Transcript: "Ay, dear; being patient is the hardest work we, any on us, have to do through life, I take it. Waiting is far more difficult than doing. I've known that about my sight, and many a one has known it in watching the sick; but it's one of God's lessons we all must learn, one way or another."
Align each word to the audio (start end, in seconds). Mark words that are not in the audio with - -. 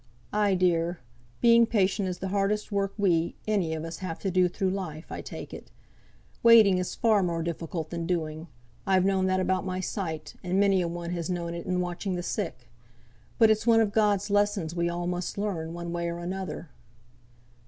"Ay, 0.33 0.55
dear; 0.55 0.97
being 1.41 1.67
patient 1.67 2.07
is 2.09 2.17
the 2.17 2.29
hardest 2.29 2.71
work 2.71 2.91
we, 2.97 3.35
any 3.47 3.75
on 3.75 3.85
us, 3.85 3.99
have 3.99 4.17
to 4.17 4.31
do 4.31 4.47
through 4.47 4.71
life, 4.71 5.11
I 5.11 5.21
take 5.21 5.53
it. 5.53 5.69
Waiting 6.41 6.79
is 6.79 6.95
far 6.95 7.21
more 7.21 7.43
difficult 7.43 7.91
than 7.91 8.07
doing. 8.07 8.47
I've 8.87 9.05
known 9.05 9.27
that 9.27 9.39
about 9.39 9.63
my 9.63 9.79
sight, 9.79 10.33
and 10.43 10.59
many 10.59 10.81
a 10.81 10.87
one 10.87 11.11
has 11.11 11.29
known 11.29 11.53
it 11.53 11.67
in 11.67 11.81
watching 11.81 12.15
the 12.15 12.23
sick; 12.23 12.67
but 13.37 13.51
it's 13.51 13.67
one 13.67 13.79
of 13.79 13.93
God's 13.93 14.31
lessons 14.31 14.73
we 14.73 14.89
all 14.89 15.05
must 15.05 15.37
learn, 15.37 15.71
one 15.71 15.91
way 15.93 16.09
or 16.09 16.17
another." 16.17 16.71